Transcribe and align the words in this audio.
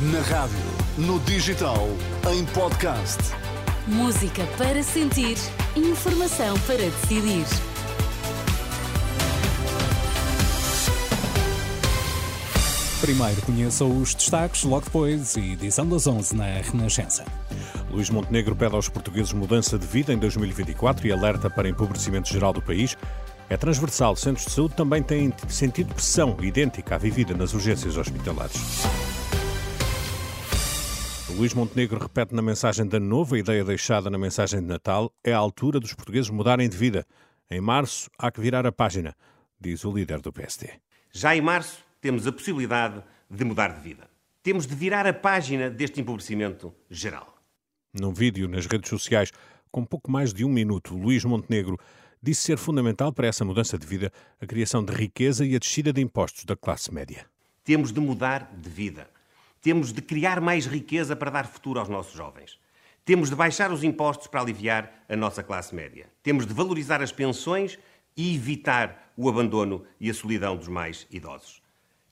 Na 0.00 0.20
rádio, 0.20 0.56
no 0.96 1.18
digital, 1.18 1.88
em 2.32 2.44
podcast. 2.44 3.18
Música 3.84 4.46
para 4.56 4.80
sentir, 4.80 5.36
informação 5.74 6.56
para 6.60 6.76
decidir. 6.76 7.44
Primeiro 13.00 13.42
conheça 13.42 13.84
os 13.84 14.14
destaques, 14.14 14.62
logo 14.62 14.84
depois, 14.84 15.36
edição 15.36 15.88
das 15.88 16.06
11 16.06 16.36
na 16.36 16.44
Renascença. 16.44 17.24
Luís 17.90 18.08
Montenegro 18.08 18.54
pede 18.54 18.76
aos 18.76 18.88
portugueses 18.88 19.32
mudança 19.32 19.76
de 19.76 19.86
vida 19.88 20.12
em 20.12 20.18
2024 20.18 21.08
e 21.08 21.10
alerta 21.10 21.50
para 21.50 21.68
empobrecimento 21.68 22.28
geral 22.28 22.52
do 22.52 22.62
país. 22.62 22.96
É 23.50 23.56
transversal. 23.56 24.14
Centros 24.14 24.46
de 24.46 24.52
saúde 24.52 24.76
também 24.76 25.02
têm 25.02 25.34
sentido 25.48 25.92
pressão 25.92 26.36
idêntica 26.40 26.94
à 26.94 26.98
vivida 26.98 27.34
nas 27.34 27.52
urgências 27.52 27.96
hospitalares. 27.96 28.60
Luís 31.38 31.54
Montenegro 31.54 32.00
repete 32.00 32.34
na 32.34 32.42
mensagem 32.42 32.84
de 32.84 32.96
Ano 32.96 33.06
Novo 33.06 33.36
a 33.36 33.38
ideia 33.38 33.64
deixada 33.64 34.10
na 34.10 34.18
mensagem 34.18 34.58
de 34.58 34.66
Natal 34.66 35.14
é 35.22 35.32
a 35.32 35.38
altura 35.38 35.78
dos 35.78 35.94
portugueses 35.94 36.28
mudarem 36.30 36.68
de 36.68 36.76
vida. 36.76 37.06
Em 37.48 37.60
março 37.60 38.10
há 38.18 38.28
que 38.28 38.40
virar 38.40 38.66
a 38.66 38.72
página, 38.72 39.14
diz 39.60 39.84
o 39.84 39.92
líder 39.92 40.20
do 40.20 40.32
PSD. 40.32 40.68
Já 41.12 41.36
em 41.36 41.40
março 41.40 41.84
temos 42.00 42.26
a 42.26 42.32
possibilidade 42.32 43.04
de 43.30 43.44
mudar 43.44 43.68
de 43.68 43.80
vida. 43.80 44.10
Temos 44.42 44.66
de 44.66 44.74
virar 44.74 45.06
a 45.06 45.12
página 45.12 45.70
deste 45.70 46.00
empobrecimento 46.00 46.74
geral. 46.90 47.38
Num 47.94 48.12
vídeo 48.12 48.48
nas 48.48 48.66
redes 48.66 48.90
sociais, 48.90 49.30
com 49.70 49.84
pouco 49.84 50.10
mais 50.10 50.34
de 50.34 50.44
um 50.44 50.48
minuto, 50.48 50.96
Luís 50.96 51.24
Montenegro 51.24 51.78
disse 52.20 52.42
ser 52.42 52.58
fundamental 52.58 53.12
para 53.12 53.28
essa 53.28 53.44
mudança 53.44 53.78
de 53.78 53.86
vida 53.86 54.12
a 54.40 54.46
criação 54.46 54.84
de 54.84 54.92
riqueza 54.92 55.46
e 55.46 55.54
a 55.54 55.60
descida 55.60 55.92
de 55.92 56.00
impostos 56.00 56.44
da 56.44 56.56
classe 56.56 56.92
média. 56.92 57.26
Temos 57.62 57.92
de 57.92 58.00
mudar 58.00 58.52
de 58.60 58.68
vida. 58.68 59.08
Temos 59.60 59.92
de 59.92 60.00
criar 60.00 60.40
mais 60.40 60.66
riqueza 60.66 61.16
para 61.16 61.30
dar 61.30 61.46
futuro 61.46 61.80
aos 61.80 61.88
nossos 61.88 62.14
jovens. 62.14 62.58
Temos 63.04 63.30
de 63.30 63.36
baixar 63.36 63.72
os 63.72 63.82
impostos 63.82 64.26
para 64.26 64.40
aliviar 64.40 65.04
a 65.08 65.16
nossa 65.16 65.42
classe 65.42 65.74
média. 65.74 66.06
Temos 66.22 66.46
de 66.46 66.52
valorizar 66.52 67.02
as 67.02 67.10
pensões 67.10 67.78
e 68.16 68.34
evitar 68.34 69.12
o 69.16 69.28
abandono 69.28 69.84
e 69.98 70.10
a 70.10 70.14
solidão 70.14 70.56
dos 70.56 70.68
mais 70.68 71.06
idosos. 71.10 71.62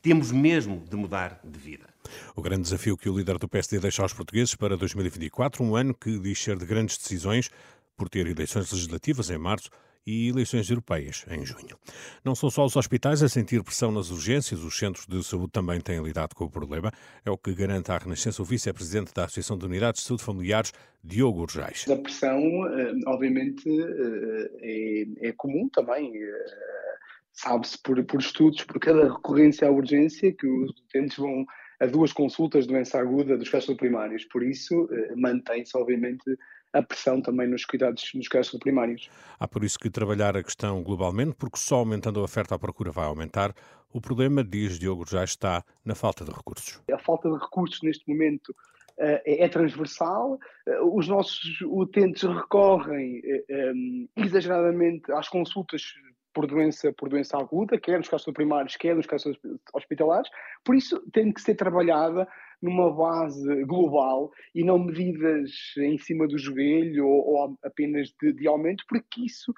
Temos 0.00 0.30
mesmo 0.30 0.84
de 0.88 0.96
mudar 0.96 1.40
de 1.44 1.58
vida. 1.58 1.86
O 2.34 2.40
grande 2.40 2.62
desafio 2.62 2.96
que 2.96 3.08
o 3.08 3.16
líder 3.18 3.38
do 3.38 3.48
PSD 3.48 3.78
deixa 3.80 4.02
aos 4.02 4.12
portugueses 4.12 4.54
para 4.54 4.76
2024, 4.76 5.62
um 5.64 5.74
ano 5.74 5.92
que 5.92 6.18
diz 6.18 6.40
ser 6.40 6.56
de 6.56 6.64
grandes 6.64 6.96
decisões, 6.96 7.50
por 7.96 8.08
ter 8.08 8.26
eleições 8.26 8.70
legislativas 8.70 9.30
em 9.30 9.38
março 9.38 9.68
e 10.06 10.28
eleições 10.28 10.70
europeias 10.70 11.24
em 11.28 11.44
junho. 11.44 11.76
Não 12.24 12.34
são 12.34 12.48
só 12.48 12.64
os 12.64 12.76
hospitais 12.76 13.22
a 13.22 13.28
sentir 13.28 13.62
pressão 13.64 13.90
nas 13.90 14.10
urgências, 14.10 14.62
os 14.62 14.78
centros 14.78 15.06
de 15.06 15.22
saúde 15.24 15.50
também 15.50 15.80
têm 15.80 16.00
lidado 16.00 16.34
com 16.34 16.44
o 16.44 16.50
problema. 16.50 16.92
É 17.24 17.30
o 17.30 17.36
que 17.36 17.52
garante 17.52 17.90
à 17.90 17.98
Renascença 17.98 18.40
o 18.40 18.44
vice-presidente 18.44 19.12
da 19.12 19.24
Associação 19.24 19.58
de 19.58 19.66
Unidades 19.66 20.02
de 20.02 20.06
Saúde 20.06 20.22
Familiares, 20.22 20.72
Diogo 21.02 21.42
Urjais. 21.42 21.86
A 21.90 21.96
pressão, 21.96 22.38
eh, 22.38 22.92
obviamente, 23.06 23.68
eh, 23.68 24.50
é, 25.20 25.28
é 25.28 25.32
comum 25.32 25.68
também. 25.68 26.16
Eh, 26.16 26.46
sabe-se 27.32 27.76
por, 27.82 28.02
por 28.04 28.20
estudos, 28.20 28.64
por 28.64 28.78
cada 28.78 29.12
recorrência 29.12 29.66
à 29.66 29.70
urgência, 29.70 30.32
que 30.32 30.46
os 30.46 30.70
utentes 30.70 31.16
vão 31.16 31.44
a 31.78 31.86
duas 31.86 32.12
consultas 32.12 32.66
de 32.66 32.72
doença 32.72 32.98
aguda 32.98 33.36
dos 33.36 33.50
casos 33.50 33.76
primários. 33.76 34.24
Por 34.24 34.42
isso, 34.42 34.88
mantém-se, 35.14 35.76
obviamente, 35.76 36.24
a 36.76 36.82
pressão 36.82 37.20
também 37.20 37.48
nos 37.48 37.64
cuidados 37.64 38.10
nos 38.14 38.28
casos 38.28 38.58
primários. 38.58 39.08
Há 39.38 39.48
por 39.48 39.64
isso 39.64 39.78
que 39.78 39.90
trabalhar 39.90 40.36
a 40.36 40.42
questão 40.42 40.82
globalmente, 40.82 41.34
porque 41.38 41.58
só 41.58 41.76
aumentando 41.76 42.20
a 42.20 42.22
oferta 42.22 42.54
a 42.54 42.58
procura 42.58 42.90
vai 42.90 43.06
aumentar. 43.06 43.54
O 43.92 44.00
problema, 44.00 44.44
diz 44.44 44.78
Diogo, 44.78 45.04
já 45.08 45.24
está 45.24 45.64
na 45.84 45.94
falta 45.94 46.24
de 46.24 46.30
recursos. 46.30 46.80
A 46.92 46.98
falta 46.98 47.30
de 47.30 47.38
recursos 47.38 47.80
neste 47.82 48.08
momento 48.08 48.50
uh, 48.50 49.20
é, 49.24 49.48
transversal. 49.48 50.38
Uh, 50.66 50.98
os 50.98 51.08
nossos 51.08 51.60
utentes 51.62 52.22
recorrem 52.22 53.22
um, 53.50 54.08
exageradamente 54.16 55.10
às 55.12 55.28
consultas 55.28 55.82
por 56.34 56.46
doença, 56.46 56.92
por 56.92 57.08
doença 57.08 57.38
aguda, 57.38 57.80
quer 57.80 57.96
nos 57.96 58.08
casos 58.08 58.30
primários, 58.34 58.76
quer 58.76 58.94
nos 58.94 59.06
casos 59.06 59.38
hospitalares. 59.72 60.28
Por 60.62 60.74
isso, 60.74 61.00
tem 61.10 61.32
que 61.32 61.40
ser 61.40 61.54
trabalhada 61.54 62.28
numa 62.60 62.92
base 62.94 63.64
global 63.64 64.30
e 64.54 64.64
não 64.64 64.78
medidas 64.78 65.50
em 65.78 65.98
cima 65.98 66.26
do 66.26 66.38
joelho 66.38 67.06
ou, 67.06 67.26
ou 67.26 67.58
apenas 67.62 68.12
de, 68.20 68.32
de, 68.32 68.46
aumento, 68.46 68.84
porque 68.88 69.24
isso, 69.24 69.52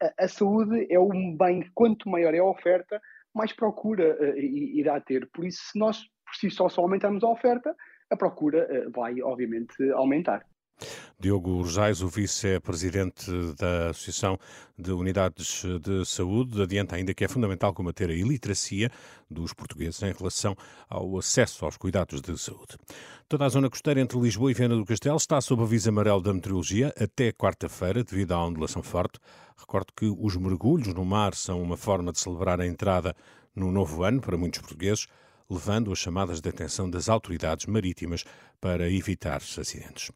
a, 0.00 0.24
a, 0.24 0.28
saúde 0.28 0.86
é 0.90 0.98
um 0.98 1.36
bem 1.36 1.62
que 1.62 1.70
quanto 1.74 2.08
maior 2.08 2.34
é 2.34 2.38
a 2.38 2.44
oferta, 2.44 3.00
mais 3.34 3.52
procura 3.52 4.16
uh, 4.20 4.38
irá 4.38 5.00
ter. 5.00 5.28
Por 5.32 5.44
isso, 5.44 5.60
se 5.72 5.78
nós 5.78 6.02
por 6.28 6.36
si 6.36 6.50
só, 6.50 6.68
só 6.68 6.82
aumentarmos 6.82 7.24
a 7.24 7.28
oferta, 7.28 7.74
a 8.10 8.16
procura 8.16 8.68
uh, 8.70 8.90
vai, 8.90 9.20
obviamente, 9.22 9.74
aumentar. 9.92 10.44
Diogo 11.20 11.50
Urjais, 11.50 12.00
o 12.00 12.08
vice-presidente 12.08 13.30
da 13.58 13.90
Associação 13.90 14.38
de 14.78 14.92
Unidades 14.92 15.64
de 15.82 16.04
Saúde, 16.04 16.62
adianta 16.62 16.94
ainda 16.94 17.12
que 17.12 17.24
é 17.24 17.28
fundamental 17.28 17.74
combater 17.74 18.08
a 18.08 18.14
iliteracia 18.14 18.90
dos 19.28 19.52
portugueses 19.52 20.00
em 20.02 20.12
relação 20.12 20.56
ao 20.88 21.18
acesso 21.18 21.64
aos 21.64 21.76
cuidados 21.76 22.20
de 22.20 22.38
saúde. 22.38 22.76
Toda 23.28 23.46
a 23.46 23.48
zona 23.48 23.68
costeira 23.68 24.00
entre 24.00 24.18
Lisboa 24.18 24.50
e 24.50 24.54
Viana 24.54 24.76
do 24.76 24.84
Castelo 24.84 25.16
está 25.16 25.40
sob 25.40 25.62
aviso 25.62 25.88
amarelo 25.88 26.22
da 26.22 26.32
meteorologia 26.32 26.94
até 26.96 27.32
quarta-feira, 27.32 28.04
devido 28.04 28.32
à 28.32 28.46
ondulação 28.46 28.82
forte. 28.82 29.18
Recordo 29.56 29.92
que 29.94 30.06
os 30.06 30.36
mergulhos 30.36 30.94
no 30.94 31.04
mar 31.04 31.34
são 31.34 31.60
uma 31.60 31.76
forma 31.76 32.12
de 32.12 32.20
celebrar 32.20 32.60
a 32.60 32.66
entrada 32.66 33.14
no 33.54 33.72
novo 33.72 34.04
ano 34.04 34.20
para 34.20 34.36
muitos 34.36 34.60
portugueses 34.60 35.08
levando 35.50 35.92
as 35.92 35.98
chamadas 35.98 36.40
de 36.40 36.48
atenção 36.48 36.90
das 36.90 37.08
autoridades 37.08 37.66
marítimas 37.66 38.24
para 38.60 38.90
evitar 38.90 39.36
acidentes. 39.36 40.10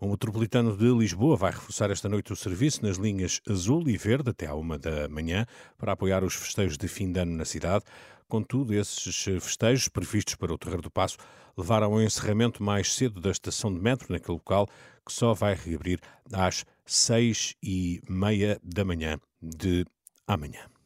O 0.00 0.08
metropolitano 0.08 0.76
de 0.76 0.90
Lisboa 0.90 1.36
vai 1.36 1.50
reforçar 1.50 1.90
esta 1.90 2.08
noite 2.08 2.32
o 2.32 2.36
serviço 2.36 2.84
nas 2.84 2.96
linhas 2.96 3.40
azul 3.48 3.88
e 3.88 3.96
verde 3.96 4.30
até 4.30 4.46
à 4.46 4.54
uma 4.54 4.78
da 4.78 5.08
manhã 5.08 5.46
para 5.76 5.92
apoiar 5.92 6.24
os 6.24 6.34
festejos 6.34 6.78
de 6.78 6.88
fim 6.88 7.12
de 7.12 7.20
ano 7.20 7.36
na 7.36 7.44
cidade. 7.44 7.84
Contudo, 8.28 8.74
esses 8.74 9.24
festejos, 9.40 9.88
previstos 9.88 10.34
para 10.34 10.52
o 10.52 10.58
Terreiro 10.58 10.82
do 10.82 10.90
Passo, 10.90 11.16
levaram 11.56 11.92
ao 11.92 12.02
encerramento 12.02 12.62
mais 12.62 12.94
cedo 12.94 13.20
da 13.20 13.30
estação 13.30 13.72
de 13.72 13.80
metro 13.80 14.06
naquele 14.10 14.34
local, 14.34 14.68
que 15.04 15.12
só 15.12 15.34
vai 15.34 15.54
reabrir 15.54 15.98
às 16.32 16.64
seis 16.84 17.54
e 17.62 18.00
meia 18.08 18.60
da 18.62 18.84
manhã 18.84 19.18
de 19.42 19.84
amanhã. 20.26 20.77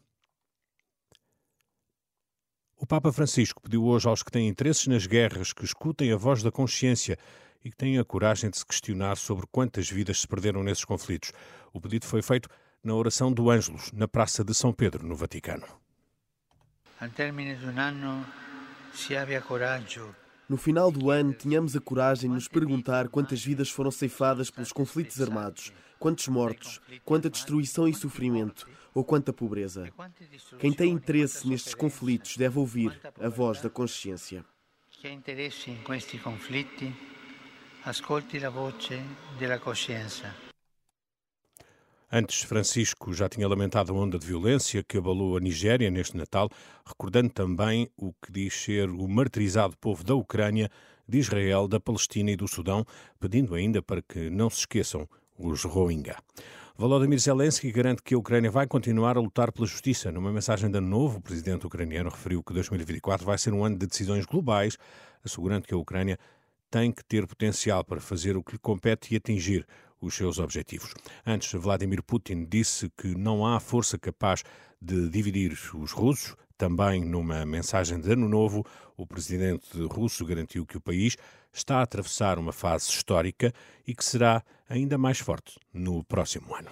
O 2.82 2.86
Papa 2.86 3.12
Francisco 3.12 3.62
pediu 3.62 3.84
hoje 3.84 4.08
aos 4.08 4.24
que 4.24 4.30
têm 4.32 4.48
interesses 4.48 4.88
nas 4.88 5.06
guerras 5.06 5.52
que 5.52 5.64
escutem 5.64 6.10
a 6.10 6.16
voz 6.16 6.42
da 6.42 6.50
consciência 6.50 7.16
e 7.64 7.70
que 7.70 7.76
tenham 7.76 8.02
a 8.02 8.04
coragem 8.04 8.50
de 8.50 8.58
se 8.58 8.66
questionar 8.66 9.16
sobre 9.16 9.46
quantas 9.52 9.88
vidas 9.88 10.20
se 10.20 10.26
perderam 10.26 10.64
nesses 10.64 10.84
conflitos. 10.84 11.30
O 11.72 11.80
pedido 11.80 12.06
foi 12.06 12.22
feito 12.22 12.48
na 12.82 12.92
oração 12.92 13.32
do 13.32 13.48
Ângelus, 13.48 13.92
na 13.92 14.08
Praça 14.08 14.42
de 14.42 14.52
São 14.52 14.72
Pedro, 14.72 15.06
no 15.06 15.14
Vaticano. 15.14 15.64
No 20.48 20.56
final 20.56 20.90
do 20.90 21.08
ano, 21.08 21.32
tenhamos 21.32 21.76
a 21.76 21.80
coragem 21.80 22.28
de 22.28 22.34
nos 22.34 22.48
perguntar 22.48 23.08
quantas 23.10 23.44
vidas 23.44 23.70
foram 23.70 23.92
ceifadas 23.92 24.50
pelos 24.50 24.72
conflitos 24.72 25.22
armados, 25.22 25.72
quantos 26.02 26.26
mortos, 26.26 26.80
quanta 27.04 27.30
destruição 27.30 27.86
e 27.86 27.94
sofrimento, 27.94 28.68
ou 28.92 29.04
quanta 29.04 29.32
pobreza. 29.32 29.88
Quem 30.58 30.72
tem 30.72 30.90
interesse 30.90 31.48
nestes 31.48 31.76
conflitos 31.76 32.36
deve 32.36 32.58
ouvir 32.58 33.00
a 33.20 33.28
voz 33.28 33.60
da 33.60 33.70
consciência. 33.70 34.44
Quem 35.00 35.14
interesse 35.14 35.70
em 35.70 35.94
estes 35.94 36.20
conflitos, 36.20 36.88
ascolte 37.84 38.44
a 38.44 38.50
voz 38.50 38.74
da 39.38 39.60
consciência. 39.60 40.34
Antes, 42.10 42.42
Francisco 42.42 43.14
já 43.14 43.28
tinha 43.28 43.46
lamentado 43.46 43.92
a 43.92 43.96
onda 43.96 44.18
de 44.18 44.26
violência 44.26 44.82
que 44.82 44.98
abalou 44.98 45.36
a 45.36 45.40
Nigéria 45.40 45.88
neste 45.88 46.16
Natal, 46.16 46.50
recordando 46.84 47.30
também 47.30 47.88
o 47.96 48.12
que 48.12 48.32
diz 48.32 48.54
ser 48.54 48.90
o 48.90 49.06
martirizado 49.06 49.78
povo 49.78 50.02
da 50.02 50.16
Ucrânia, 50.16 50.68
de 51.08 51.18
Israel, 51.18 51.68
da 51.68 51.78
Palestina 51.78 52.32
e 52.32 52.36
do 52.36 52.48
Sudão, 52.48 52.84
pedindo 53.20 53.54
ainda 53.54 53.80
para 53.80 54.02
que 54.02 54.28
não 54.30 54.50
se 54.50 54.58
esqueçam 54.58 55.08
os 55.48 55.64
Rohingya. 55.64 56.16
Volodymyr 56.76 57.18
Zelensky 57.18 57.70
garante 57.70 58.02
que 58.02 58.14
a 58.14 58.18
Ucrânia 58.18 58.50
vai 58.50 58.66
continuar 58.66 59.16
a 59.16 59.20
lutar 59.20 59.52
pela 59.52 59.66
justiça. 59.66 60.10
Numa 60.10 60.32
mensagem 60.32 60.70
de 60.70 60.80
novo, 60.80 61.18
o 61.18 61.20
presidente 61.20 61.66
ucraniano 61.66 62.08
referiu 62.08 62.42
que 62.42 62.52
2024 62.54 63.26
vai 63.26 63.36
ser 63.36 63.52
um 63.52 63.64
ano 63.64 63.76
de 63.76 63.86
decisões 63.86 64.24
globais, 64.24 64.78
assegurando 65.24 65.66
que 65.66 65.74
a 65.74 65.76
Ucrânia 65.76 66.18
tem 66.70 66.90
que 66.90 67.04
ter 67.04 67.26
potencial 67.26 67.84
para 67.84 68.00
fazer 68.00 68.36
o 68.36 68.42
que 68.42 68.52
lhe 68.52 68.58
compete 68.58 69.12
e 69.12 69.16
atingir 69.16 69.66
os 70.00 70.14
seus 70.14 70.38
objetivos. 70.38 70.94
Antes, 71.24 71.52
Vladimir 71.52 72.02
Putin 72.02 72.46
disse 72.48 72.90
que 72.96 73.14
não 73.14 73.46
há 73.46 73.60
força 73.60 73.98
capaz 73.98 74.42
de 74.80 75.08
dividir 75.08 75.52
os 75.52 75.92
russos. 75.92 76.34
Também 76.56 77.04
numa 77.04 77.44
mensagem 77.44 78.00
de 78.00 78.12
Ano 78.12 78.28
Novo, 78.28 78.64
o 78.96 79.06
presidente 79.06 79.68
russo 79.90 80.24
garantiu 80.24 80.66
que 80.66 80.76
o 80.76 80.80
país 80.80 81.16
está 81.52 81.78
a 81.78 81.82
atravessar 81.82 82.38
uma 82.38 82.52
fase 82.52 82.88
histórica 82.88 83.52
e 83.86 83.94
que 83.94 84.04
será 84.04 84.42
ainda 84.68 84.96
mais 84.96 85.18
forte 85.18 85.58
no 85.72 86.02
próximo 86.04 86.54
ano. 86.54 86.70